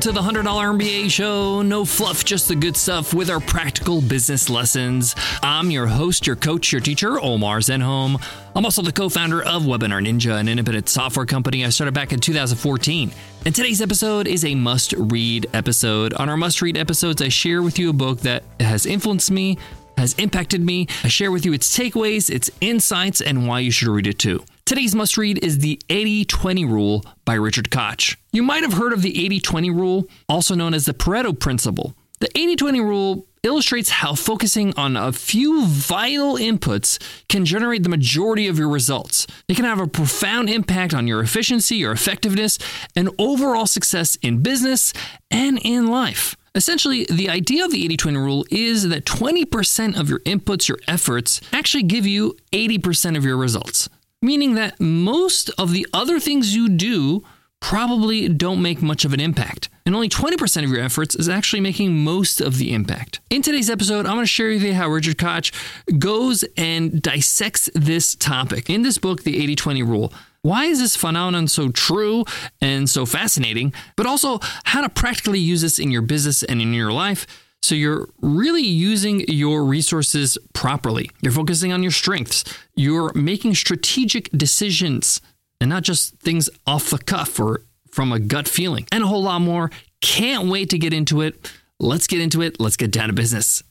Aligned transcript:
to 0.00 0.12
the 0.12 0.20
$100 0.22 0.44
MBA 0.44 1.10
show. 1.10 1.60
No 1.60 1.84
fluff, 1.84 2.24
just 2.24 2.48
the 2.48 2.54
good 2.54 2.74
stuff 2.74 3.12
with 3.12 3.28
our 3.28 3.38
practical 3.38 4.00
business 4.00 4.48
lessons. 4.48 5.14
I'm 5.42 5.70
your 5.70 5.86
host, 5.86 6.26
your 6.26 6.36
coach, 6.36 6.72
your 6.72 6.80
teacher, 6.80 7.20
Omar 7.20 7.58
Zenhom. 7.58 8.22
I'm 8.56 8.64
also 8.64 8.80
the 8.80 8.92
co 8.92 9.10
founder 9.10 9.42
of 9.42 9.64
Webinar 9.64 10.02
Ninja, 10.02 10.40
an 10.40 10.48
independent 10.48 10.88
software 10.88 11.26
company 11.26 11.66
I 11.66 11.68
started 11.68 11.92
back 11.92 12.14
in 12.14 12.20
2014. 12.20 13.10
And 13.44 13.54
today's 13.54 13.82
episode 13.82 14.26
is 14.26 14.44
a 14.44 14.54
must 14.54 14.94
read 14.94 15.46
episode. 15.52 16.14
On 16.14 16.30
our 16.30 16.36
must 16.36 16.62
read 16.62 16.78
episodes, 16.78 17.20
I 17.20 17.28
share 17.28 17.62
with 17.62 17.78
you 17.78 17.90
a 17.90 17.94
book 17.94 18.20
that 18.20 18.42
has 18.58 18.86
influenced 18.86 19.30
me, 19.30 19.58
has 20.00 20.14
impacted 20.14 20.60
me. 20.64 20.88
I 21.04 21.08
share 21.08 21.30
with 21.30 21.44
you 21.44 21.52
its 21.52 21.76
takeaways, 21.76 22.30
its 22.30 22.50
insights, 22.60 23.20
and 23.20 23.46
why 23.46 23.60
you 23.60 23.70
should 23.70 23.88
read 23.88 24.06
it 24.06 24.18
too. 24.18 24.44
Today's 24.64 24.94
must 24.94 25.18
read 25.18 25.44
is 25.44 25.58
The 25.58 25.80
80 25.88 26.24
20 26.24 26.64
Rule 26.64 27.04
by 27.24 27.34
Richard 27.34 27.70
Koch. 27.70 28.16
You 28.32 28.42
might 28.42 28.62
have 28.62 28.72
heard 28.72 28.92
of 28.92 29.02
the 29.02 29.24
80 29.24 29.40
20 29.40 29.70
rule, 29.70 30.06
also 30.28 30.54
known 30.54 30.74
as 30.74 30.86
the 30.86 30.94
Pareto 30.94 31.38
Principle. 31.38 31.94
The 32.20 32.28
80 32.36 32.56
20 32.56 32.80
rule 32.80 33.26
illustrates 33.42 33.88
how 33.90 34.14
focusing 34.14 34.74
on 34.76 34.96
a 34.96 35.12
few 35.12 35.66
vital 35.66 36.34
inputs 36.34 37.02
can 37.28 37.44
generate 37.44 37.82
the 37.82 37.88
majority 37.88 38.46
of 38.46 38.58
your 38.58 38.68
results. 38.68 39.26
It 39.48 39.56
can 39.56 39.64
have 39.64 39.80
a 39.80 39.86
profound 39.86 40.50
impact 40.50 40.94
on 40.94 41.06
your 41.06 41.20
efficiency, 41.20 41.76
your 41.76 41.92
effectiveness, 41.92 42.58
and 42.94 43.10
overall 43.18 43.66
success 43.66 44.16
in 44.16 44.42
business 44.42 44.92
and 45.30 45.58
in 45.58 45.86
life. 45.88 46.36
Essentially, 46.54 47.06
the 47.10 47.30
idea 47.30 47.64
of 47.64 47.70
the 47.70 47.84
80 47.84 47.96
20 47.96 48.18
rule 48.18 48.44
is 48.50 48.88
that 48.88 49.04
20% 49.04 49.98
of 49.98 50.08
your 50.08 50.18
inputs, 50.20 50.68
your 50.68 50.78
efforts, 50.88 51.40
actually 51.52 51.84
give 51.84 52.06
you 52.06 52.36
80% 52.52 53.16
of 53.16 53.24
your 53.24 53.36
results 53.36 53.88
meaning 54.22 54.54
that 54.54 54.78
most 54.78 55.50
of 55.58 55.72
the 55.72 55.86
other 55.92 56.20
things 56.20 56.54
you 56.54 56.68
do 56.68 57.22
probably 57.60 58.28
don't 58.28 58.62
make 58.62 58.80
much 58.80 59.04
of 59.04 59.12
an 59.12 59.20
impact. 59.20 59.68
And 59.84 59.94
only 59.94 60.08
20% 60.08 60.64
of 60.64 60.70
your 60.70 60.80
efforts 60.80 61.14
is 61.14 61.28
actually 61.28 61.60
making 61.60 61.96
most 61.96 62.40
of 62.40 62.58
the 62.58 62.72
impact. 62.72 63.20
In 63.28 63.42
today's 63.42 63.68
episode, 63.68 64.06
I'm 64.06 64.14
going 64.14 64.22
to 64.22 64.26
share 64.26 64.48
with 64.48 64.62
you 64.62 64.74
how 64.74 64.88
Richard 64.88 65.18
Koch 65.18 65.52
goes 65.98 66.44
and 66.56 67.02
dissects 67.02 67.68
this 67.74 68.14
topic. 68.14 68.70
In 68.70 68.82
this 68.82 68.98
book, 68.98 69.24
The 69.24 69.42
80 69.42 69.56
20 69.56 69.82
Rule, 69.82 70.12
why 70.42 70.64
is 70.64 70.78
this 70.78 70.96
phenomenon 70.96 71.48
so 71.48 71.70
true 71.70 72.24
and 72.60 72.88
so 72.88 73.04
fascinating, 73.06 73.72
but 73.96 74.06
also 74.06 74.38
how 74.64 74.80
to 74.80 74.88
practically 74.88 75.38
use 75.38 75.62
this 75.62 75.78
in 75.78 75.90
your 75.90 76.02
business 76.02 76.42
and 76.42 76.60
in 76.62 76.72
your 76.72 76.92
life 76.92 77.26
so 77.62 77.74
you're 77.74 78.08
really 78.20 78.62
using 78.62 79.20
your 79.28 79.64
resources 79.64 80.38
properly. 80.54 81.10
You're 81.20 81.32
focusing 81.32 81.72
on 81.72 81.82
your 81.82 81.92
strengths. 81.92 82.44
You're 82.74 83.12
making 83.12 83.54
strategic 83.54 84.30
decisions 84.30 85.20
and 85.60 85.68
not 85.68 85.82
just 85.82 86.18
things 86.20 86.48
off 86.66 86.90
the 86.90 86.98
cuff 86.98 87.38
or 87.38 87.62
from 87.90 88.12
a 88.12 88.18
gut 88.18 88.48
feeling, 88.48 88.86
and 88.92 89.02
a 89.02 89.06
whole 89.06 89.22
lot 89.22 89.40
more. 89.40 89.70
Can't 90.00 90.48
wait 90.48 90.70
to 90.70 90.78
get 90.78 90.92
into 90.92 91.20
it. 91.20 91.52
Let's 91.78 92.06
get 92.06 92.20
into 92.20 92.40
it. 92.40 92.60
Let's 92.60 92.76
get 92.76 92.92
down 92.92 93.08
to 93.08 93.12
business. 93.12 93.62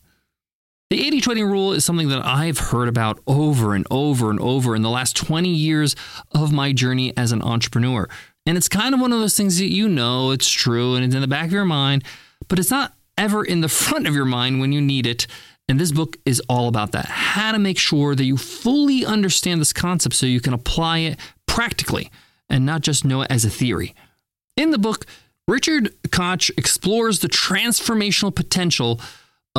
The 0.90 1.06
80 1.06 1.22
20 1.22 1.44
rule 1.44 1.74
is 1.74 1.86
something 1.86 2.10
that 2.10 2.26
I've 2.26 2.58
heard 2.58 2.88
about 2.88 3.20
over 3.28 3.76
and 3.76 3.86
over 3.92 4.32
and 4.32 4.40
over 4.40 4.76
in 4.76 4.82
the 4.82 4.90
last 4.90 5.16
20 5.16 5.48
years 5.48 5.96
of 6.32 6.52
my 6.52 6.74
journey 6.74 7.16
as 7.16 7.32
an 7.32 7.44
entrepreneur. 7.44 8.10
And 8.48 8.58
it's 8.58 8.68
kind 8.68 8.96
of 8.96 9.00
one 9.00 9.14
of 9.14 9.20
those 9.20 9.38
things 9.38 9.60
that 9.60 9.72
you 9.72 9.88
know 9.88 10.32
it's 10.32 10.50
true 10.50 10.96
and 10.96 11.06
it's 11.06 11.14
in 11.14 11.22
the 11.22 11.28
back 11.28 11.46
of 11.46 11.52
your 11.52 11.64
mind, 11.64 12.04
but 12.48 12.58
it's 12.58 12.72
not 12.72 12.96
ever 13.20 13.44
in 13.44 13.62
the 13.62 13.70
front 13.70 14.08
of 14.08 14.16
your 14.16 14.26
mind 14.26 14.62
when 14.62 14.72
you 14.72 14.82
need 14.82 15.06
it. 15.06 15.28
And 15.68 15.80
this 15.80 15.92
book 15.92 16.18
is 16.26 16.42
all 16.50 16.68
about 16.68 16.92
that 16.94 17.06
how 17.06 17.52
to 17.52 17.60
make 17.60 17.78
sure 17.78 18.16
that 18.16 18.24
you 18.24 18.36
fully 18.36 19.06
understand 19.06 19.62
this 19.62 19.74
concept 19.74 20.16
so 20.16 20.26
you 20.26 20.42
can 20.42 20.54
apply 20.54 21.00
it 21.00 21.20
practically 21.46 22.10
and 22.50 22.66
not 22.66 22.82
just 22.82 23.06
know 23.06 23.22
it 23.22 23.28
as 23.30 23.46
a 23.46 23.50
theory. 23.52 23.94
In 24.58 24.72
the 24.72 24.80
book, 24.80 25.06
Richard 25.48 25.94
Koch 26.12 26.50
explores 26.58 27.20
the 27.20 27.30
transformational 27.30 28.34
potential 28.34 29.00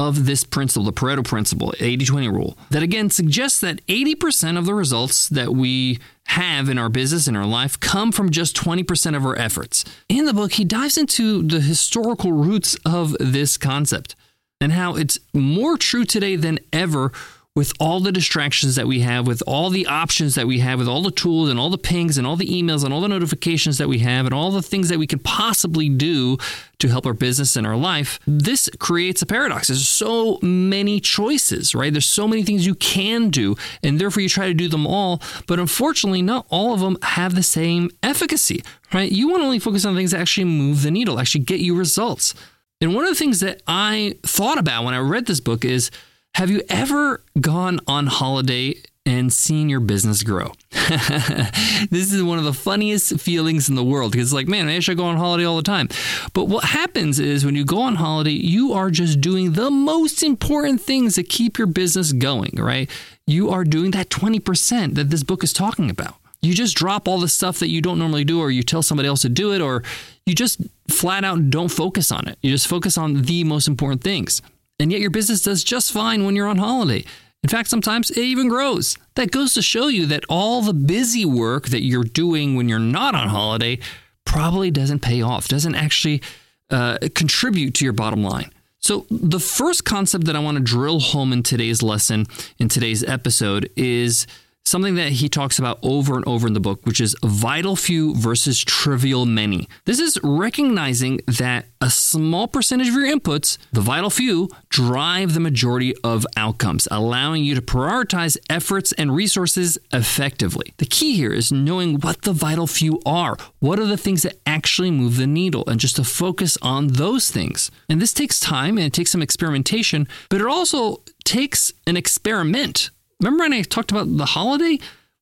of 0.01 0.25
this 0.25 0.45
principle, 0.45 0.85
the 0.85 0.95
Pareto 0.95 1.23
principle, 1.23 1.75
80 1.79 2.07
20 2.07 2.29
rule, 2.31 2.57
that 2.71 2.83
again 2.83 3.11
suggests 3.11 3.61
that 3.61 3.87
80% 3.87 4.57
of 4.57 4.65
the 4.65 4.73
results 4.73 5.29
that 5.29 5.53
we 5.53 5.99
have 6.29 6.71
in 6.71 6.79
our 6.79 6.89
business, 6.89 7.29
in 7.29 7.37
our 7.37 7.45
life, 7.45 7.79
come 7.79 8.11
from 8.11 8.31
just 8.31 8.57
20% 8.57 9.15
of 9.15 9.27
our 9.27 9.39
efforts. 9.39 9.85
In 10.09 10.25
the 10.25 10.33
book, 10.33 10.55
he 10.55 10.65
dives 10.65 10.97
into 10.97 11.43
the 11.43 11.61
historical 11.61 12.33
roots 12.33 12.79
of 12.87 13.15
this 13.21 13.59
concept 13.59 14.17
and 14.59 14.73
how 14.73 14.97
it's 14.97 15.19
more 15.35 15.77
true 15.77 16.07
today 16.07 16.35
than 16.35 16.61
ever 16.73 17.13
with 17.61 17.75
all 17.79 18.01
the 18.01 18.11
distractions 18.11 18.75
that 18.77 18.87
we 18.87 19.01
have, 19.01 19.27
with 19.27 19.43
all 19.47 19.69
the 19.69 19.87
options 19.87 20.35
that 20.35 20.47
we 20.47 20.61
have, 20.61 20.79
with 20.79 20.89
all 20.89 21.03
the 21.03 21.11
tools 21.11 21.51
and 21.51 21.61
all 21.61 21.69
the 21.69 21.77
pings 21.77 22.17
and 22.17 22.27
all 22.27 22.35
the 22.35 22.47
emails 22.47 22.85
and 22.85 22.95
all 22.95 23.03
the 23.03 23.07
notifications 23.07 23.77
that 23.77 23.87
we 23.87 23.99
have, 23.99 24.25
and 24.25 24.35
all 24.35 24.51
the 24.51 24.63
things 24.63 24.89
that 24.89 24.99
we 24.99 25.07
could 25.07 25.23
possibly 25.25 25.91
do 25.91 26.39
to 26.79 26.89
help 26.89 27.05
our 27.05 27.13
business 27.13 27.57
and 27.57 27.67
our 27.67 27.77
life, 27.77 28.19
this 28.27 28.71
creates 28.79 29.21
a 29.21 29.27
paradox. 29.27 29.69
There's 29.69 29.87
so 29.87 30.39
many 30.41 31.01
choices, 31.01 31.75
right? 31.75 31.93
There's 31.93 32.07
so 32.07 32.27
many 32.27 32.45
things 32.45 32.65
you 32.65 32.75
can 32.77 33.29
do, 33.29 33.57
and 33.83 34.01
therefore 34.01 34.23
you 34.23 34.31
try 34.31 34.47
to 34.47 34.55
do 34.55 34.67
them 34.67 34.87
all. 34.87 35.21
But 35.47 35.59
unfortunately, 35.61 36.23
not 36.23 36.47
all 36.49 36.73
of 36.73 36.81
them 36.81 36.97
have 37.03 37.35
the 37.35 37.43
same 37.43 37.91
efficacy, 38.03 38.65
right? 38.95 39.13
You 39.13 39.29
want 39.29 39.43
to 39.43 39.45
only 39.45 39.59
focus 39.59 39.85
on 39.85 39.95
things 39.95 40.13
that 40.13 40.21
actually 40.21 40.45
move 40.45 40.81
the 40.81 40.91
needle, 40.91 41.21
actually 41.21 41.45
get 41.45 41.61
you 41.61 41.77
results. 41.77 42.33
And 42.81 42.95
one 42.95 43.05
of 43.05 43.11
the 43.11 43.17
things 43.17 43.41
that 43.41 43.61
I 43.67 44.17
thought 44.23 44.57
about 44.57 44.85
when 44.85 44.95
I 44.95 44.99
read 45.01 45.27
this 45.27 45.41
book 45.41 45.67
is, 45.67 45.91
have 46.35 46.51
you 46.51 46.63
ever 46.69 47.23
gone 47.41 47.81
on 47.87 48.07
holiday 48.07 48.75
and 49.05 49.33
seen 49.33 49.69
your 49.69 49.81
business 49.81 50.23
grow? 50.23 50.53
this 50.71 52.13
is 52.13 52.23
one 52.23 52.39
of 52.39 52.45
the 52.45 52.53
funniest 52.53 53.21
feelings 53.21 53.69
in 53.69 53.75
the 53.75 53.85
world 53.85 54.13
because 54.13 54.29
it's 54.29 54.35
like, 54.35 54.49
man, 54.49 54.69
I 54.69 54.79
should 54.79 54.97
go 54.97 55.05
on 55.05 55.17
holiday 55.17 55.45
all 55.45 55.57
the 55.57 55.63
time. 55.63 55.89
But 56.33 56.45
what 56.45 56.65
happens 56.65 57.19
is 57.19 57.45
when 57.45 57.57
you 57.57 57.65
go 57.65 57.81
on 57.81 57.97
holiday, 57.97 58.31
you 58.31 58.73
are 58.73 58.91
just 58.91 59.21
doing 59.21 59.53
the 59.53 59.71
most 59.71 60.23
important 60.23 60.81
things 60.81 61.17
that 61.17 61.29
keep 61.29 61.59
your 61.59 61.67
business 61.67 62.13
going, 62.13 62.53
right? 62.57 62.89
You 63.27 63.51
are 63.51 63.65
doing 63.65 63.91
that 63.93 64.09
20% 64.09 64.95
that 64.95 65.11
this 65.11 65.23
book 65.23 65.43
is 65.43 65.53
talking 65.53 65.91
about. 65.91 66.15
You 66.43 66.55
just 66.55 66.77
drop 66.77 67.07
all 67.07 67.19
the 67.19 67.29
stuff 67.29 67.59
that 67.59 67.69
you 67.69 67.83
don't 67.83 67.99
normally 67.99 68.25
do, 68.25 68.41
or 68.41 68.51
you 68.51 68.63
tell 68.63 68.83
somebody 68.83 69.09
else 69.09 69.23
to 69.23 69.29
do 69.29 69.53
it, 69.53 69.61
or 69.61 69.83
you 70.25 70.35
just 70.35 70.63
flat 70.89 71.23
out 71.23 71.51
don't 71.51 71.69
focus 71.69 72.11
on 72.11 72.29
it. 72.29 72.39
You 72.41 72.51
just 72.51 72.67
focus 72.67 72.97
on 72.97 73.23
the 73.23 73.45
most 73.45 73.69
important 73.69 74.03
things. 74.03 74.41
And 74.81 74.91
yet 74.91 75.01
your 75.01 75.11
business 75.11 75.43
does 75.43 75.63
just 75.63 75.93
fine 75.93 76.25
when 76.25 76.35
you're 76.35 76.49
on 76.49 76.59
holiday. 76.59 77.05
In 77.43 77.49
fact, 77.49 77.69
sometimes 77.69 78.11
it 78.11 78.19
even 78.19 78.49
grows. 78.49 78.97
That 79.15 79.31
goes 79.31 79.55
to 79.55 79.63
show 79.63 79.89
you 79.89 80.07
that 80.07 80.25
all 80.29 80.63
the 80.63 80.75
busy 80.75 81.25
work 81.25 81.69
that 81.69 81.83
you're 81.83 82.05
doing 82.05 82.55
when 82.55 82.69
you're 82.69 82.79
not 82.79 83.15
on 83.15 83.29
holiday 83.29 83.79
probably 84.25 84.71
doesn't 84.71 85.01
pay 85.01 85.23
off, 85.23 85.49
doesn't 85.49 85.75
actually 85.75 86.23
uh, 86.71 86.99
contribute 87.15 87.75
to 87.75 87.85
your 87.85 87.93
bottom 87.93 88.23
line. 88.23 88.51
So, 88.83 89.07
the 89.11 89.41
first 89.41 89.85
concept 89.85 90.25
that 90.25 90.37
I 90.37 90.39
want 90.39 90.57
to 90.57 90.65
drill 90.65 91.01
home 91.01 91.35
in 91.35 91.43
today's 91.43 91.83
lesson, 91.83 92.27
in 92.59 92.69
today's 92.69 93.05
episode, 93.05 93.69
is 93.77 94.27
something 94.65 94.95
that 94.95 95.13
he 95.13 95.29
talks 95.29 95.59
about 95.59 95.79
over 95.83 96.15
and 96.15 96.27
over 96.27 96.47
in 96.47 96.53
the 96.53 96.61
book, 96.61 96.81
which 96.85 97.01
is 97.01 97.17
vital 97.25 97.77
few 97.77 98.15
versus 98.15 98.63
trivial 98.63 99.27
many. 99.27 99.69
This 99.85 99.99
is 99.99 100.19
recognizing 100.23 101.21
that 101.27 101.67
a 101.81 101.91
small 101.91 102.47
percentage 102.47 102.89
of 102.89 102.95
your 102.95 103.05
inputs, 103.07 103.59
the 103.73 103.81
vital 103.81 104.11
few, 104.11 104.49
drive 104.69 105.35
the 105.35 105.41
majority 105.41 105.95
of 106.05 106.27
outcomes, 106.37 106.87
allowing 106.91 107.43
you 107.43 107.55
to 107.55 107.63
prioritize 107.63 108.37
efforts 108.49 108.93
and 108.93 109.15
resources 109.15 109.79
effectively. 109.93 110.73
The 110.77 110.87
key 110.87 111.17
here 111.17 111.33
is 111.33 111.51
knowing 111.51 111.99
what 112.01 112.23
the 112.23 112.33
vital 112.33 112.67
few 112.67 113.01
are. 113.05 113.37
What 113.59 113.81
are 113.81 113.87
the 113.87 113.97
things 113.97 114.23
that 114.23 114.39
actually 114.47 114.91
move 114.91 115.17
the 115.17 115.27
needle, 115.27 115.65
and 115.67 115.81
just 115.81 115.97
to 115.97 116.05
focus 116.05 116.59
on 116.61 116.89
those 116.89 117.31
things. 117.31 117.71
And 117.89 118.01
this 118.01 118.13
takes 118.13 118.39
time 118.39 118.77
and 118.77 118.87
it 118.87 118.93
takes 118.93 119.11
some 119.11 119.23
experimentation, 119.23 120.07
but 120.29 120.41
it 120.41 120.47
also 120.47 121.03
takes 121.25 121.73
an 121.87 121.97
experiment 121.97 122.91
Remember 123.21 123.45
when 123.45 123.53
I 123.53 123.63
talked 123.63 123.91
about 123.91 124.17
the 124.17 124.25
holiday? 124.25 124.79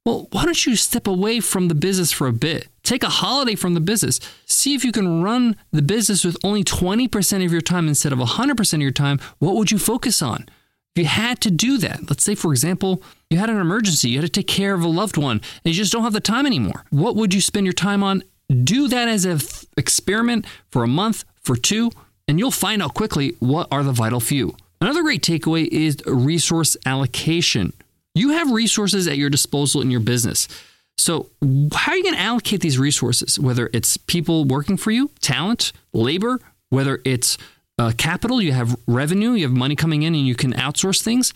Well, 0.07 0.29
why 0.31 0.45
don't 0.45 0.65
you 0.65 0.77
step 0.77 1.07
away 1.07 1.41
from 1.41 1.69
the 1.69 1.75
business 1.75 2.13
for 2.13 2.29
a 2.29 2.33
bit? 2.33 2.69
Take 2.83 3.03
a 3.03 3.09
holiday 3.09 3.57
from 3.57 3.75
the 3.75 3.81
business. 3.81 4.21
See 4.47 4.75
if 4.75 4.85
you 4.85 4.93
can 4.93 5.23
run 5.23 5.57
the 5.73 5.83
business 5.83 6.25
with 6.25 6.37
only 6.43 6.65
20% 6.65 7.45
of 7.45 7.53
your 7.53 7.61
time 7.61 7.89
instead 7.89 8.13
of 8.13 8.19
100% 8.19 8.73
of 8.73 8.81
your 8.81 8.91
time. 8.93 9.19
What 9.39 9.57
would 9.57 9.71
you 9.71 9.79
focus 9.79 10.23
on? 10.23 10.47
If 10.95 11.03
you 11.03 11.05
had 11.05 11.41
to 11.43 11.51
do 11.51 11.77
that, 11.79 12.09
let's 12.09 12.25
say, 12.25 12.35
for 12.35 12.53
example, 12.53 13.03
you 13.31 13.39
had 13.39 13.51
an 13.51 13.59
emergency, 13.59 14.11
you 14.11 14.21
had 14.21 14.33
to 14.33 14.41
take 14.41 14.47
care 14.47 14.75
of 14.75 14.83
a 14.83 14.89
loved 14.89 15.17
one, 15.17 15.43
and 15.65 15.75
you 15.75 15.75
just 15.75 15.93
don't 15.93 16.05
have 16.05 16.13
the 16.13 16.21
time 16.21 16.47
anymore. 16.47 16.85
What 16.91 17.17
would 17.17 17.35
you 17.35 17.41
spend 17.41 17.67
your 17.67 17.75
time 17.75 18.03
on? 18.03 18.23
Do 18.65 18.89
that 18.89 19.09
as 19.09 19.25
an 19.25 19.41
experiment 19.77 20.47
for 20.71 20.83
a 20.83 20.89
month, 20.89 21.25
for 21.43 21.57
two, 21.57 21.91
and 22.27 22.39
you'll 22.39 22.51
find 22.51 22.83
out 22.83 22.95
quickly 22.95 23.37
what 23.41 23.69
are 23.71 23.83
the 23.83 23.93
vital 23.93 24.21
few. 24.21 24.57
Another 24.81 25.03
great 25.03 25.23
takeaway 25.23 25.67
is 25.67 25.99
resource 26.07 26.77
allocation. 26.87 27.75
You 28.19 28.31
have 28.31 28.51
resources 28.51 29.07
at 29.07 29.17
your 29.17 29.31
disposal 29.31 29.81
in 29.81 29.91
your 29.91 30.01
business. 30.01 30.49
So, 30.97 31.31
how 31.73 31.93
are 31.93 31.97
you 31.97 32.03
going 32.03 32.17
to 32.17 32.21
allocate 32.21 32.61
these 32.61 32.79
resources? 32.79 33.39
Whether 33.39 33.71
it's 33.73 33.97
people 33.97 34.45
working 34.45 34.77
for 34.77 34.91
you, 34.91 35.11
talent, 35.21 35.73
labor, 35.93 36.41
whether 36.71 37.01
it's 37.05 37.39
uh, 37.79 37.93
capital, 37.97 38.43
you 38.43 38.53
have 38.53 38.77
revenue, 38.89 39.33
you 39.33 39.45
have 39.45 39.57
money 39.57 39.77
coming 39.77 40.03
in 40.03 40.15
and 40.15 40.27
you 40.27 40.35
can 40.35 40.53
outsource 40.55 41.01
things, 41.01 41.33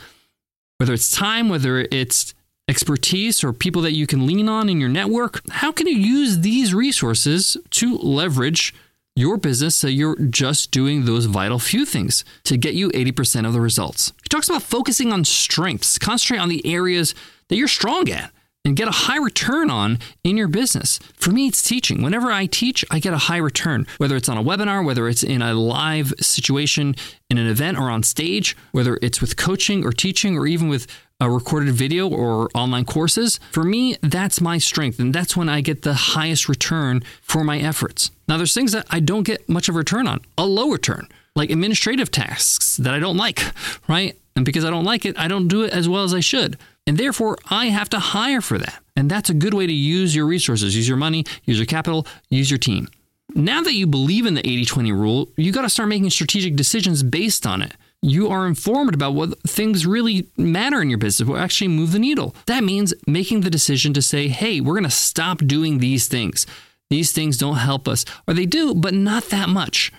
whether 0.78 0.92
it's 0.92 1.12
time, 1.12 1.48
whether 1.48 1.86
it's 1.92 2.34
expertise 2.68 3.44
or 3.44 3.52
people 3.52 3.82
that 3.82 3.92
you 3.92 4.06
can 4.06 4.26
lean 4.26 4.48
on 4.48 4.68
in 4.68 4.80
your 4.80 4.88
network, 4.88 5.40
how 5.50 5.70
can 5.70 5.86
you 5.86 5.96
use 5.96 6.40
these 6.40 6.74
resources 6.74 7.56
to 7.70 7.98
leverage 7.98 8.74
your 9.14 9.36
business 9.36 9.76
so 9.76 9.86
you're 9.86 10.18
just 10.18 10.70
doing 10.70 11.04
those 11.04 11.26
vital 11.26 11.58
few 11.58 11.84
things 11.84 12.24
to 12.44 12.56
get 12.56 12.74
you 12.74 12.88
80% 12.90 13.46
of 13.46 13.52
the 13.52 13.60
results. 13.60 14.12
He 14.22 14.28
talks 14.28 14.48
about 14.48 14.62
focusing 14.62 15.12
on 15.12 15.24
strengths, 15.24 15.98
concentrate 15.98 16.38
on 16.38 16.48
the 16.48 16.66
areas 16.66 17.14
that 17.48 17.56
you're 17.56 17.68
strong 17.68 18.08
at 18.08 18.32
and 18.64 18.76
get 18.76 18.88
a 18.88 18.92
high 18.92 19.18
return 19.18 19.70
on 19.70 19.98
in 20.22 20.36
your 20.36 20.48
business. 20.48 20.98
For 21.14 21.30
me, 21.30 21.48
it's 21.48 21.62
teaching. 21.62 22.02
Whenever 22.02 22.30
I 22.30 22.46
teach, 22.46 22.84
I 22.90 23.00
get 23.00 23.12
a 23.12 23.18
high 23.18 23.38
return, 23.38 23.86
whether 23.98 24.16
it's 24.16 24.28
on 24.28 24.38
a 24.38 24.42
webinar, 24.42 24.84
whether 24.84 25.08
it's 25.08 25.22
in 25.22 25.42
a 25.42 25.54
live 25.54 26.14
situation 26.20 26.94
in 27.28 27.38
an 27.38 27.48
event 27.48 27.78
or 27.78 27.90
on 27.90 28.02
stage, 28.02 28.56
whether 28.70 28.98
it's 29.02 29.20
with 29.20 29.36
coaching 29.36 29.84
or 29.84 29.92
teaching 29.92 30.38
or 30.38 30.46
even 30.46 30.68
with 30.68 30.86
a 31.18 31.30
recorded 31.30 31.72
video 31.74 32.08
or 32.08 32.48
online 32.54 32.84
courses. 32.84 33.38
For 33.50 33.62
me, 33.64 33.96
that's 34.02 34.40
my 34.40 34.58
strength, 34.58 34.98
and 34.98 35.14
that's 35.14 35.36
when 35.36 35.48
I 35.48 35.60
get 35.60 35.82
the 35.82 35.94
highest 35.94 36.48
return 36.48 37.02
for 37.20 37.44
my 37.44 37.58
efforts. 37.58 38.10
Now, 38.28 38.36
there's 38.36 38.54
things 38.54 38.72
that 38.72 38.86
I 38.90 39.00
don't 39.00 39.22
get 39.22 39.48
much 39.48 39.68
of 39.68 39.76
a 39.76 39.78
return 39.78 40.08
on, 40.08 40.20
a 40.36 40.44
low 40.44 40.70
return, 40.70 41.08
like 41.36 41.50
administrative 41.50 42.10
tasks 42.10 42.76
that 42.78 42.94
I 42.94 42.98
don't 42.98 43.16
like, 43.16 43.40
right? 43.88 44.16
And 44.34 44.44
because 44.44 44.64
I 44.64 44.70
don't 44.70 44.84
like 44.84 45.04
it, 45.04 45.18
I 45.18 45.28
don't 45.28 45.48
do 45.48 45.62
it 45.62 45.72
as 45.72 45.88
well 45.88 46.04
as 46.04 46.14
I 46.14 46.20
should. 46.20 46.58
And 46.86 46.98
therefore, 46.98 47.38
I 47.48 47.66
have 47.66 47.88
to 47.90 47.98
hire 47.98 48.40
for 48.40 48.58
that. 48.58 48.82
And 48.96 49.10
that's 49.10 49.30
a 49.30 49.34
good 49.34 49.54
way 49.54 49.66
to 49.66 49.72
use 49.72 50.14
your 50.14 50.26
resources, 50.26 50.76
use 50.76 50.88
your 50.88 50.96
money, 50.96 51.24
use 51.44 51.58
your 51.58 51.66
capital, 51.66 52.06
use 52.28 52.50
your 52.50 52.58
team. 52.58 52.88
Now 53.34 53.62
that 53.62 53.74
you 53.74 53.86
believe 53.86 54.26
in 54.26 54.34
the 54.34 54.46
80 54.46 54.64
20 54.66 54.92
rule, 54.92 55.28
you 55.36 55.52
got 55.52 55.62
to 55.62 55.70
start 55.70 55.88
making 55.88 56.10
strategic 56.10 56.56
decisions 56.56 57.02
based 57.02 57.46
on 57.46 57.62
it. 57.62 57.72
You 58.02 58.28
are 58.28 58.46
informed 58.46 58.94
about 58.94 59.14
what 59.14 59.40
things 59.42 59.86
really 59.86 60.26
matter 60.36 60.82
in 60.82 60.90
your 60.90 60.98
business, 60.98 61.28
what 61.28 61.40
actually 61.40 61.68
move 61.68 61.92
the 61.92 62.00
needle. 62.00 62.34
That 62.46 62.64
means 62.64 62.92
making 63.06 63.42
the 63.42 63.50
decision 63.50 63.94
to 63.94 64.02
say, 64.02 64.28
hey, 64.28 64.60
we're 64.60 64.74
going 64.74 64.82
to 64.84 64.90
stop 64.90 65.38
doing 65.38 65.78
these 65.78 66.08
things. 66.08 66.46
These 66.90 67.12
things 67.12 67.38
don't 67.38 67.56
help 67.56 67.86
us, 67.88 68.04
or 68.26 68.34
they 68.34 68.44
do, 68.44 68.74
but 68.74 68.92
not 68.92 69.30
that 69.30 69.48
much. 69.48 69.92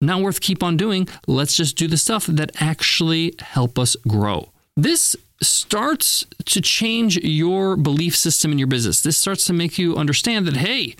Not 0.00 0.22
worth 0.22 0.40
keep 0.40 0.62
on 0.62 0.76
doing. 0.76 1.08
Let's 1.26 1.56
just 1.56 1.76
do 1.76 1.88
the 1.88 1.96
stuff 1.96 2.26
that 2.26 2.52
actually 2.62 3.34
help 3.40 3.78
us 3.78 3.96
grow. 4.08 4.51
This 4.76 5.16
starts 5.40 6.24
to 6.46 6.60
change 6.60 7.18
your 7.18 7.76
belief 7.76 8.16
system 8.16 8.52
in 8.52 8.58
your 8.58 8.68
business. 8.68 9.02
This 9.02 9.18
starts 9.18 9.44
to 9.46 9.52
make 9.52 9.78
you 9.78 9.96
understand 9.96 10.46
that, 10.46 10.56
hey, 10.56 10.94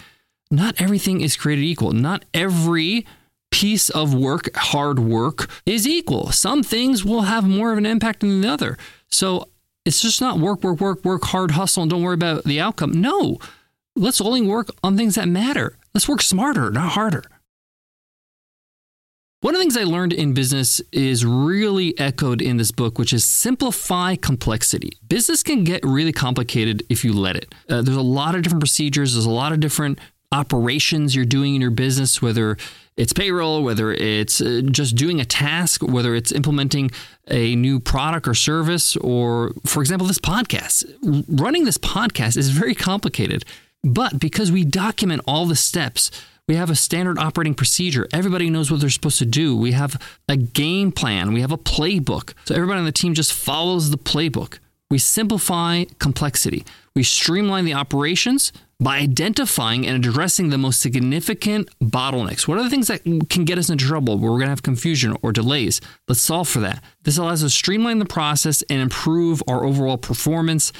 not 0.50 0.80
everything 0.80 1.20
is 1.20 1.36
created 1.36 1.64
equal. 1.64 1.92
Not 1.92 2.24
every 2.34 3.06
piece 3.50 3.88
of 3.90 4.14
work, 4.14 4.54
hard 4.54 4.98
work, 4.98 5.48
is 5.64 5.86
equal. 5.86 6.32
Some 6.32 6.62
things 6.62 7.04
will 7.04 7.22
have 7.22 7.46
more 7.46 7.72
of 7.72 7.78
an 7.78 7.86
impact 7.86 8.20
than 8.20 8.40
the 8.40 8.48
other. 8.48 8.76
So 9.08 9.48
it's 9.84 10.02
just 10.02 10.20
not 10.20 10.38
work, 10.38 10.62
work, 10.62 10.80
work, 10.80 11.04
work 11.04 11.24
hard, 11.24 11.52
hustle, 11.52 11.82
and 11.82 11.90
don't 11.90 12.02
worry 12.02 12.14
about 12.14 12.44
the 12.44 12.60
outcome. 12.60 13.00
No, 13.00 13.38
let's 13.96 14.20
only 14.20 14.42
work 14.42 14.68
on 14.82 14.96
things 14.96 15.14
that 15.14 15.28
matter. 15.28 15.76
Let's 15.94 16.08
work 16.08 16.22
smarter, 16.22 16.70
not 16.70 16.92
harder. 16.92 17.24
One 19.42 19.56
of 19.56 19.58
the 19.58 19.62
things 19.64 19.76
I 19.76 19.82
learned 19.82 20.12
in 20.12 20.34
business 20.34 20.80
is 20.92 21.26
really 21.26 21.98
echoed 21.98 22.40
in 22.40 22.58
this 22.58 22.70
book, 22.70 22.96
which 22.96 23.12
is 23.12 23.24
simplify 23.24 24.14
complexity. 24.14 24.92
Business 25.08 25.42
can 25.42 25.64
get 25.64 25.84
really 25.84 26.12
complicated 26.12 26.84
if 26.88 27.04
you 27.04 27.12
let 27.12 27.34
it. 27.34 27.52
Uh, 27.68 27.82
there's 27.82 27.96
a 27.96 28.02
lot 28.02 28.36
of 28.36 28.42
different 28.42 28.60
procedures, 28.60 29.14
there's 29.14 29.24
a 29.24 29.30
lot 29.30 29.52
of 29.52 29.58
different 29.58 29.98
operations 30.30 31.16
you're 31.16 31.24
doing 31.24 31.56
in 31.56 31.60
your 31.60 31.72
business, 31.72 32.22
whether 32.22 32.56
it's 32.96 33.12
payroll, 33.12 33.64
whether 33.64 33.92
it's 33.92 34.40
uh, 34.40 34.62
just 34.70 34.94
doing 34.94 35.20
a 35.20 35.24
task, 35.24 35.82
whether 35.82 36.14
it's 36.14 36.30
implementing 36.30 36.92
a 37.26 37.56
new 37.56 37.80
product 37.80 38.28
or 38.28 38.34
service, 38.34 38.94
or, 38.98 39.54
for 39.66 39.82
example, 39.82 40.06
this 40.06 40.20
podcast. 40.20 40.84
Running 41.28 41.64
this 41.64 41.78
podcast 41.78 42.36
is 42.36 42.50
very 42.50 42.76
complicated. 42.76 43.44
But 43.82 44.20
because 44.20 44.52
we 44.52 44.64
document 44.64 45.22
all 45.26 45.46
the 45.46 45.56
steps, 45.56 46.12
we 46.48 46.56
have 46.56 46.70
a 46.70 46.76
standard 46.76 47.18
operating 47.18 47.54
procedure. 47.54 48.08
Everybody 48.12 48.50
knows 48.50 48.70
what 48.70 48.80
they're 48.80 48.90
supposed 48.90 49.18
to 49.18 49.26
do. 49.26 49.56
We 49.56 49.72
have 49.72 50.00
a 50.28 50.36
game 50.36 50.92
plan. 50.92 51.32
We 51.32 51.40
have 51.40 51.52
a 51.52 51.58
playbook. 51.58 52.34
So 52.44 52.54
everybody 52.54 52.80
on 52.80 52.84
the 52.84 52.92
team 52.92 53.14
just 53.14 53.32
follows 53.32 53.90
the 53.90 53.98
playbook. 53.98 54.58
We 54.90 54.98
simplify 54.98 55.84
complexity. 55.98 56.64
We 56.94 57.02
streamline 57.02 57.64
the 57.64 57.74
operations 57.74 58.52
by 58.78 58.98
identifying 58.98 59.86
and 59.86 60.04
addressing 60.04 60.50
the 60.50 60.58
most 60.58 60.80
significant 60.80 61.70
bottlenecks. 61.80 62.48
What 62.48 62.58
are 62.58 62.64
the 62.64 62.68
things 62.70 62.88
that 62.88 63.04
can 63.30 63.44
get 63.44 63.56
us 63.56 63.70
into 63.70 63.86
trouble 63.86 64.18
where 64.18 64.30
we're 64.30 64.38
going 64.38 64.48
to 64.48 64.50
have 64.50 64.62
confusion 64.62 65.16
or 65.22 65.32
delays? 65.32 65.80
Let's 66.08 66.20
solve 66.20 66.48
for 66.48 66.60
that. 66.60 66.82
This 67.04 67.16
allows 67.16 67.44
us 67.44 67.52
to 67.52 67.56
streamline 67.56 68.00
the 68.00 68.04
process 68.04 68.62
and 68.68 68.80
improve 68.82 69.42
our 69.46 69.64
overall 69.64 69.96
performance 69.96 70.72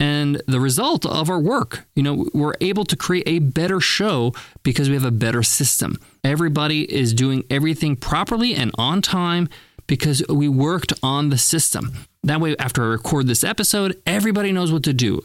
and 0.00 0.42
the 0.46 0.58
result 0.58 1.04
of 1.04 1.28
our 1.28 1.38
work. 1.38 1.86
You 1.94 2.02
know, 2.02 2.26
we're 2.32 2.54
able 2.62 2.86
to 2.86 2.96
create 2.96 3.28
a 3.28 3.38
better 3.38 3.80
show 3.80 4.32
because 4.62 4.88
we 4.88 4.94
have 4.94 5.04
a 5.04 5.10
better 5.10 5.42
system. 5.42 6.00
Everybody 6.24 6.90
is 6.92 7.12
doing 7.12 7.44
everything 7.50 7.94
properly 7.96 8.54
and 8.54 8.72
on 8.78 9.02
time 9.02 9.48
because 9.86 10.22
we 10.28 10.48
worked 10.48 10.94
on 11.02 11.28
the 11.28 11.38
system. 11.38 11.92
That 12.22 12.40
way, 12.40 12.56
after 12.58 12.82
I 12.82 12.86
record 12.86 13.26
this 13.26 13.44
episode, 13.44 14.00
everybody 14.06 14.52
knows 14.52 14.72
what 14.72 14.84
to 14.84 14.94
do. 14.94 15.22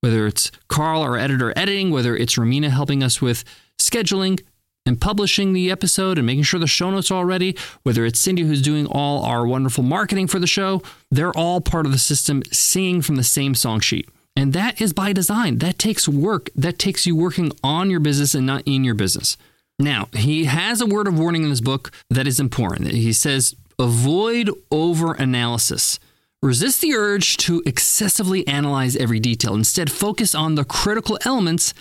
Whether 0.00 0.26
it's 0.26 0.50
Carl, 0.68 1.02
our 1.02 1.16
editor, 1.16 1.52
editing, 1.56 1.90
whether 1.90 2.16
it's 2.16 2.34
Romina 2.34 2.70
helping 2.70 3.02
us 3.02 3.22
with 3.22 3.44
scheduling 3.80 4.40
and 4.84 5.00
publishing 5.00 5.52
the 5.52 5.70
episode 5.70 6.18
and 6.18 6.26
making 6.26 6.44
sure 6.44 6.60
the 6.60 6.66
show 6.66 6.90
notes 6.90 7.10
are 7.10 7.16
all 7.16 7.24
ready, 7.24 7.56
whether 7.82 8.04
it's 8.04 8.20
Cindy 8.20 8.42
who's 8.42 8.62
doing 8.62 8.86
all 8.86 9.24
our 9.24 9.46
wonderful 9.46 9.82
marketing 9.82 10.26
for 10.26 10.38
the 10.38 10.46
show, 10.46 10.82
they're 11.10 11.36
all 11.36 11.60
part 11.60 11.86
of 11.86 11.92
the 11.92 11.98
system 11.98 12.42
singing 12.52 13.02
from 13.02 13.16
the 13.16 13.24
same 13.24 13.54
song 13.54 13.80
sheet. 13.80 14.08
And 14.36 14.52
that 14.52 14.80
is 14.80 14.92
by 14.92 15.14
design. 15.14 15.58
That 15.58 15.78
takes 15.78 16.06
work. 16.06 16.50
That 16.54 16.78
takes 16.78 17.06
you 17.06 17.16
working 17.16 17.52
on 17.64 17.90
your 17.90 18.00
business 18.00 18.34
and 18.34 18.46
not 18.46 18.62
in 18.66 18.84
your 18.84 18.94
business. 18.94 19.38
Now, 19.78 20.08
he 20.12 20.44
has 20.44 20.80
a 20.80 20.86
word 20.86 21.08
of 21.08 21.18
warning 21.18 21.42
in 21.42 21.50
this 21.50 21.60
book 21.60 21.90
that 22.10 22.26
is 22.26 22.38
important. 22.38 22.90
He 22.90 23.12
says, 23.12 23.54
avoid 23.78 24.50
over 24.70 25.14
analysis. 25.14 25.98
Resist 26.42 26.82
the 26.82 26.94
urge 26.94 27.38
to 27.38 27.62
excessively 27.64 28.46
analyze 28.46 28.94
every 28.96 29.20
detail. 29.20 29.54
Instead, 29.54 29.90
focus 29.90 30.34
on 30.34 30.54
the 30.54 30.64
critical 30.64 31.18
elements 31.24 31.72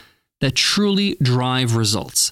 that 0.42 0.56
truly 0.56 1.18
drive 1.22 1.76
results. 1.76 2.32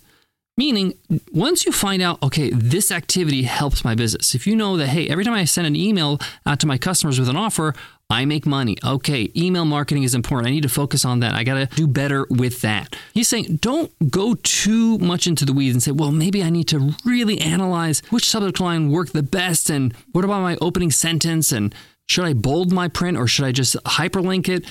Meaning, 0.56 0.94
once 1.32 1.66
you 1.66 1.72
find 1.72 2.00
out, 2.02 2.22
okay, 2.22 2.52
this 2.52 2.92
activity 2.92 3.42
helps 3.42 3.84
my 3.84 3.96
business. 3.96 4.36
If 4.36 4.46
you 4.46 4.56
know 4.56 4.78
that, 4.78 4.88
hey, 4.88 5.08
every 5.10 5.26
time 5.26 5.34
I 5.34 5.46
send 5.46 5.66
an 5.66 5.76
email 5.76 6.20
out 6.46 6.60
to 6.60 6.68
my 6.68 6.78
customers 6.78 7.20
with 7.20 7.28
an 7.28 7.36
offer, 7.36 7.74
I 8.08 8.26
make 8.26 8.46
money. 8.46 8.78
Okay, 8.86 9.32
email 9.36 9.66
marketing 9.66 10.04
is 10.04 10.14
important. 10.14 10.48
I 10.48 10.52
need 10.52 10.62
to 10.62 10.70
focus 10.70 11.06
on 11.06 11.22
that. 11.22 11.34
I 11.34 11.44
got 11.44 11.56
to 11.56 11.76
do 11.76 11.88
better 11.88 12.28
with 12.30 12.62
that. 12.62 12.96
He's 13.16 13.28
saying 13.28 13.58
don't 13.62 13.92
go 14.12 14.36
too 14.44 15.00
much 15.00 15.26
into 15.26 15.44
the 15.44 15.54
weeds 15.54 15.74
and 15.74 15.82
say, 15.82 15.92
well, 15.92 16.12
maybe 16.12 16.44
I 16.44 16.52
need 16.52 16.68
to 16.68 16.94
really 17.04 17.42
analyze 17.42 18.04
which 18.12 18.30
subject 18.30 18.60
line 18.60 18.92
worked 18.92 19.14
the 19.14 19.24
best 19.24 19.72
and 19.72 19.96
what 20.12 20.24
about 20.24 20.42
my 20.42 20.56
opening 20.62 20.92
sentence 20.92 21.52
and 21.52 21.74
should 22.08 22.26
I 22.26 22.34
bold 22.34 22.72
my 22.72 22.88
print 22.88 23.18
or 23.18 23.26
should 23.26 23.46
I 23.46 23.52
just 23.52 23.76
hyperlink 23.86 24.48
it? 24.48 24.66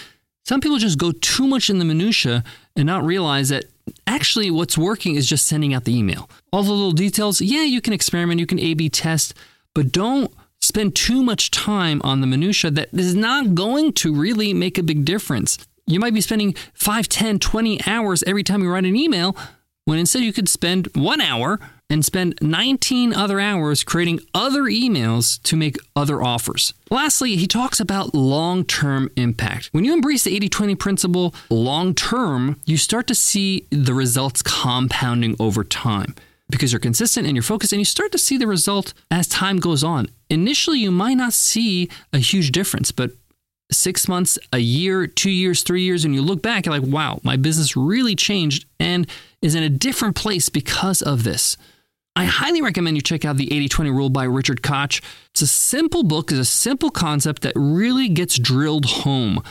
Some 0.45 0.61
people 0.61 0.79
just 0.79 0.99
go 0.99 1.11
too 1.11 1.49
much 1.49 1.71
in 1.71 1.79
the 1.79 1.85
minutia 1.85 2.45
and 2.77 2.87
not 2.87 3.05
realize 3.05 3.49
that 3.49 3.65
actually 4.07 4.51
what's 4.51 4.79
working 4.79 5.15
is 5.15 5.29
just 5.29 5.47
sending 5.47 5.75
out 5.75 5.85
the 5.85 5.97
email. 5.97 6.29
All 6.53 6.63
the 6.63 6.73
little 6.73 6.93
details, 6.93 7.41
yeah, 7.41 7.63
you 7.63 7.81
can 7.81 7.93
experiment, 7.93 8.41
you 8.41 8.47
can 8.47 8.61
A 8.61 8.75
B 8.75 8.89
test, 8.89 9.35
but 9.75 9.93
don't 9.93 10.33
spend 10.61 10.95
too 10.95 11.23
much 11.23 11.51
time 11.51 12.01
on 12.05 12.21
the 12.21 12.27
minutia 12.27 12.71
that 12.71 12.89
is 12.93 13.15
not 13.15 13.55
going 13.55 13.93
to 13.93 14.15
really 14.15 14.55
make 14.55 14.79
a 14.79 14.83
big 14.83 15.05
difference. 15.05 15.59
You 15.87 15.99
might 15.99 16.15
be 16.15 16.21
spending 16.21 16.55
5, 16.75 17.09
10, 17.09 17.41
20 17.41 17.81
hours 17.87 18.23
every 18.27 18.45
time 18.45 18.63
you 18.63 18.71
write 18.71 18.85
an 18.85 18.95
email 18.95 19.37
when 19.85 19.99
instead 19.99 20.23
you 20.23 20.33
could 20.33 20.49
spend 20.49 20.89
1 20.95 21.21
hour 21.21 21.59
and 21.93 22.05
spend 22.05 22.39
19 22.41 23.13
other 23.13 23.39
hours 23.39 23.85
creating 23.85 24.19
other 24.35 24.63
emails 24.63 25.41
to 25.43 25.57
make 25.57 25.77
other 25.95 26.23
offers. 26.23 26.73
Lastly, 26.91 27.37
he 27.37 27.47
talks 27.47 27.81
about 27.81 28.15
long 28.15 28.65
term 28.65 29.11
impact. 29.17 29.69
When 29.73 29.85
you 29.85 29.93
embrace 29.93 30.25
the 30.25 30.35
80 30.35 30.49
20 30.49 30.75
principle 30.75 31.35
long 31.51 31.95
term, 31.95 32.59
you 32.65 32.79
start 32.79 33.07
to 33.09 33.15
see 33.15 33.67
the 33.71 33.93
results 33.93 34.41
compounding 34.43 35.37
over 35.39 35.63
time 35.63 36.15
because 36.49 36.73
you're 36.73 36.81
consistent 36.81 37.27
and 37.27 37.37
you're 37.37 37.43
focused 37.43 37.73
and 37.73 37.81
you 37.81 37.85
start 37.85 38.11
to 38.13 38.19
see 38.19 38.39
the 38.39 38.47
result 38.47 38.95
as 39.11 39.29
time 39.29 39.59
goes 39.59 39.85
on. 39.85 40.09
Initially, 40.31 40.79
you 40.79 40.91
might 40.91 41.19
not 41.19 41.35
see 41.35 41.91
a 42.13 42.19
huge 42.19 42.53
difference, 42.53 42.91
but 42.91 43.11
six 43.71 44.09
months, 44.09 44.39
a 44.53 44.59
year, 44.59 45.07
two 45.07 45.31
years, 45.31 45.63
three 45.63 45.83
years, 45.83 46.05
and 46.05 46.15
you 46.15 46.23
look 46.23 46.43
back, 46.43 46.67
you're 46.67 46.79
like, 46.79 46.91
wow, 46.91 47.21
my 47.23 47.37
business 47.37 47.77
really 47.77 48.15
changed 48.15 48.67
and 48.79 49.07
is 49.41 49.55
in 49.55 49.63
a 49.63 49.69
different 49.69 50.17
place 50.17 50.49
because 50.49 51.03
of 51.03 51.25
this. 51.25 51.57
I 52.15 52.27
highly 52.27 52.61
recommend 52.61 52.97
you 52.97 53.03
check 53.03 53.25
out 53.25 53.37
the 53.37 53.53
80 53.53 53.69
20 53.69 53.91
rule 53.91 54.11
by 54.11 54.25
Richard 54.25 54.63
Koch. 54.63 55.01
It's 55.31 55.43
a 55.43 55.47
simple 55.47 56.03
book, 56.03 56.31
it's 56.31 56.41
a 56.41 56.45
simple 56.45 56.91
concept 56.91 57.43
that 57.43 57.55
really 57.57 58.09
gets 58.09 58.39
drilled 58.39 58.85
home. 58.85 59.43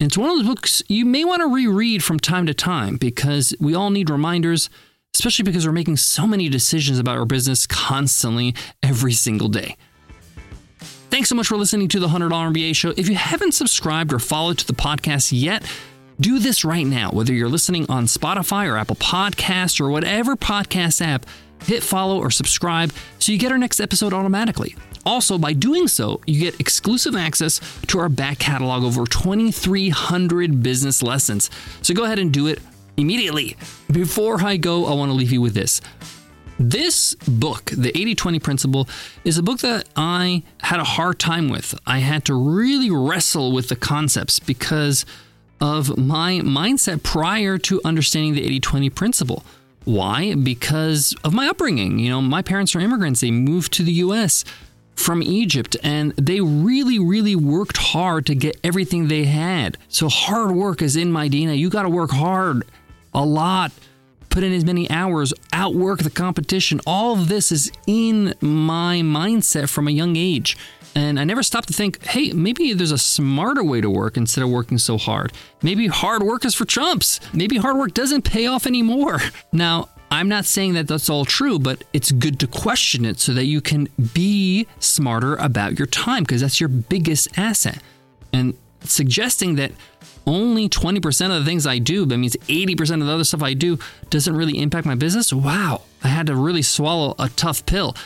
And 0.00 0.08
it's 0.08 0.18
one 0.18 0.30
of 0.30 0.36
those 0.38 0.46
books 0.46 0.82
you 0.88 1.04
may 1.04 1.24
want 1.24 1.40
to 1.40 1.46
reread 1.46 2.02
from 2.02 2.18
time 2.18 2.46
to 2.46 2.54
time 2.54 2.96
because 2.96 3.54
we 3.60 3.74
all 3.74 3.90
need 3.90 4.10
reminders 4.10 4.70
especially 5.14 5.44
because 5.44 5.64
we're 5.64 5.72
making 5.72 5.96
so 5.96 6.26
many 6.26 6.48
decisions 6.48 6.98
about 6.98 7.16
our 7.16 7.24
business 7.24 7.66
constantly 7.66 8.54
every 8.82 9.12
single 9.12 9.48
day. 9.48 9.76
Thanks 11.10 11.28
so 11.28 11.36
much 11.36 11.46
for 11.46 11.56
listening 11.56 11.86
to 11.88 12.00
the 12.00 12.08
$100 12.08 12.30
MBA 12.30 12.74
show. 12.74 12.92
If 12.96 13.08
you 13.08 13.14
haven't 13.14 13.52
subscribed 13.52 14.12
or 14.12 14.18
followed 14.18 14.58
to 14.58 14.66
the 14.66 14.72
podcast 14.72 15.30
yet, 15.32 15.62
Do 16.20 16.38
this 16.38 16.64
right 16.64 16.86
now, 16.86 17.10
whether 17.10 17.32
you're 17.32 17.48
listening 17.48 17.86
on 17.88 18.04
Spotify 18.06 18.70
or 18.70 18.76
Apple 18.76 18.94
Podcasts 18.94 19.80
or 19.80 19.88
whatever 19.88 20.36
podcast 20.36 21.04
app, 21.04 21.26
hit 21.66 21.82
follow 21.82 22.18
or 22.18 22.30
subscribe 22.30 22.92
so 23.18 23.32
you 23.32 23.38
get 23.38 23.52
our 23.52 23.58
next 23.58 23.80
episode 23.80 24.12
automatically. 24.12 24.76
Also, 25.06 25.36
by 25.36 25.52
doing 25.52 25.86
so, 25.86 26.20
you 26.26 26.40
get 26.40 26.58
exclusive 26.58 27.14
access 27.14 27.60
to 27.88 27.98
our 27.98 28.08
back 28.08 28.38
catalog 28.38 28.84
over 28.84 29.04
2,300 29.04 30.62
business 30.62 31.02
lessons. 31.02 31.50
So 31.82 31.92
go 31.92 32.04
ahead 32.04 32.18
and 32.18 32.32
do 32.32 32.46
it 32.46 32.58
immediately. 32.96 33.56
Before 33.92 34.42
I 34.42 34.56
go, 34.56 34.86
I 34.86 34.94
want 34.94 35.10
to 35.10 35.14
leave 35.14 35.32
you 35.32 35.40
with 35.40 35.54
this. 35.54 35.80
This 36.58 37.14
book, 37.14 37.72
The 37.76 37.90
80 37.98 38.14
20 38.14 38.38
Principle, 38.38 38.88
is 39.24 39.38
a 39.38 39.42
book 39.42 39.58
that 39.60 39.88
I 39.96 40.44
had 40.60 40.80
a 40.80 40.84
hard 40.84 41.18
time 41.18 41.48
with. 41.48 41.74
I 41.86 41.98
had 41.98 42.24
to 42.26 42.34
really 42.34 42.90
wrestle 42.90 43.52
with 43.52 43.68
the 43.68 43.76
concepts 43.76 44.38
because 44.38 45.04
of 45.60 45.98
my 45.98 46.40
mindset 46.40 47.02
prior 47.02 47.58
to 47.58 47.80
understanding 47.84 48.34
the 48.34 48.44
80 48.44 48.60
20 48.60 48.90
principle. 48.90 49.44
Why? 49.84 50.34
Because 50.34 51.14
of 51.24 51.34
my 51.34 51.48
upbringing. 51.48 51.98
You 51.98 52.10
know, 52.10 52.22
my 52.22 52.42
parents 52.42 52.74
are 52.74 52.80
immigrants, 52.80 53.20
they 53.20 53.30
moved 53.30 53.72
to 53.74 53.82
the 53.82 53.92
US 53.92 54.44
from 54.94 55.22
Egypt 55.22 55.76
and 55.82 56.12
they 56.12 56.40
really, 56.40 56.98
really 56.98 57.34
worked 57.36 57.76
hard 57.76 58.26
to 58.26 58.34
get 58.34 58.58
everything 58.62 59.08
they 59.08 59.24
had. 59.24 59.76
So, 59.88 60.08
hard 60.08 60.52
work 60.52 60.82
is 60.82 60.96
in 60.96 61.10
my 61.12 61.28
DNA. 61.28 61.58
You 61.58 61.68
got 61.70 61.82
to 61.82 61.88
work 61.88 62.10
hard 62.10 62.62
a 63.12 63.24
lot 63.24 63.72
put 64.34 64.42
in 64.42 64.52
as 64.52 64.64
many 64.64 64.90
hours, 64.90 65.32
outwork 65.52 66.00
the 66.00 66.10
competition. 66.10 66.80
All 66.84 67.12
of 67.12 67.28
this 67.28 67.52
is 67.52 67.70
in 67.86 68.34
my 68.40 69.00
mindset 69.00 69.68
from 69.68 69.86
a 69.86 69.92
young 69.92 70.16
age. 70.16 70.56
And 70.94 71.18
I 71.18 71.24
never 71.24 71.42
stopped 71.42 71.68
to 71.68 71.74
think, 71.74 72.04
hey, 72.04 72.32
maybe 72.32 72.72
there's 72.72 72.92
a 72.92 72.98
smarter 72.98 73.64
way 73.64 73.80
to 73.80 73.90
work 73.90 74.16
instead 74.16 74.44
of 74.44 74.50
working 74.50 74.78
so 74.78 74.96
hard. 74.96 75.32
Maybe 75.62 75.88
hard 75.88 76.22
work 76.22 76.44
is 76.44 76.54
for 76.54 76.64
chumps. 76.64 77.18
Maybe 77.32 77.56
hard 77.56 77.76
work 77.76 77.94
doesn't 77.94 78.22
pay 78.22 78.46
off 78.46 78.66
anymore. 78.66 79.20
Now, 79.52 79.88
I'm 80.10 80.28
not 80.28 80.44
saying 80.44 80.74
that 80.74 80.88
that's 80.88 81.08
all 81.08 81.24
true, 81.24 81.58
but 81.58 81.84
it's 81.92 82.12
good 82.12 82.38
to 82.40 82.46
question 82.46 83.04
it 83.04 83.18
so 83.18 83.32
that 83.34 83.46
you 83.46 83.60
can 83.60 83.88
be 84.12 84.66
smarter 84.78 85.36
about 85.36 85.78
your 85.78 85.86
time 85.86 86.24
because 86.24 86.40
that's 86.40 86.60
your 86.60 86.68
biggest 86.68 87.36
asset. 87.38 87.80
And 88.32 88.56
suggesting 88.82 89.56
that 89.56 89.72
only 90.26 90.68
20% 90.68 91.36
of 91.36 91.44
the 91.44 91.44
things 91.44 91.66
I 91.66 91.78
do, 91.78 92.04
that 92.06 92.18
means 92.18 92.36
80% 92.36 93.00
of 93.00 93.06
the 93.06 93.12
other 93.12 93.24
stuff 93.24 93.42
I 93.42 93.54
do 93.54 93.78
doesn't 94.10 94.34
really 94.34 94.58
impact 94.58 94.86
my 94.86 94.94
business. 94.94 95.32
Wow, 95.32 95.82
I 96.02 96.08
had 96.08 96.26
to 96.28 96.36
really 96.36 96.62
swallow 96.62 97.14
a 97.18 97.28
tough 97.30 97.66
pill. 97.66 97.96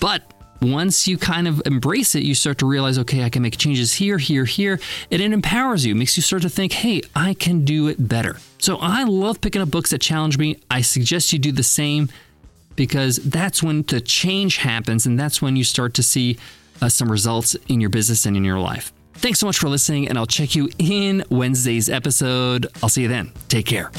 But 0.00 0.32
once 0.60 1.06
you 1.06 1.18
kind 1.18 1.46
of 1.46 1.62
embrace 1.66 2.14
it, 2.14 2.22
you 2.22 2.34
start 2.34 2.58
to 2.58 2.66
realize, 2.66 2.98
okay, 2.98 3.24
I 3.24 3.30
can 3.30 3.42
make 3.42 3.56
changes 3.56 3.92
here, 3.94 4.18
here, 4.18 4.44
here, 4.44 4.80
and 5.10 5.22
it 5.22 5.32
empowers 5.32 5.86
you, 5.86 5.94
makes 5.94 6.16
you 6.16 6.22
start 6.22 6.42
to 6.42 6.48
think, 6.48 6.72
hey, 6.72 7.02
I 7.14 7.34
can 7.34 7.64
do 7.64 7.88
it 7.88 8.08
better. 8.08 8.38
So 8.58 8.76
I 8.80 9.04
love 9.04 9.40
picking 9.40 9.62
up 9.62 9.70
books 9.70 9.90
that 9.90 10.00
challenge 10.00 10.38
me. 10.38 10.58
I 10.70 10.80
suggest 10.80 11.32
you 11.32 11.38
do 11.38 11.52
the 11.52 11.62
same 11.62 12.08
because 12.76 13.16
that's 13.16 13.62
when 13.62 13.82
the 13.82 14.00
change 14.00 14.58
happens 14.58 15.06
and 15.06 15.18
that's 15.18 15.42
when 15.42 15.56
you 15.56 15.64
start 15.64 15.94
to 15.94 16.02
see 16.02 16.38
uh, 16.80 16.88
some 16.88 17.10
results 17.10 17.56
in 17.68 17.80
your 17.80 17.90
business 17.90 18.26
and 18.26 18.36
in 18.36 18.44
your 18.44 18.58
life. 18.58 18.92
Thanks 19.14 19.40
so 19.40 19.46
much 19.46 19.58
for 19.58 19.68
listening, 19.68 20.08
and 20.08 20.16
I'll 20.16 20.26
check 20.26 20.54
you 20.54 20.70
in 20.78 21.24
Wednesday's 21.28 21.90
episode. 21.90 22.68
I'll 22.82 22.88
see 22.88 23.02
you 23.02 23.08
then. 23.08 23.32
Take 23.48 23.66
care. 23.66 23.90